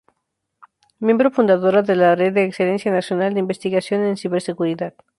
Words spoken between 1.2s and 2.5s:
fundadora de la Red de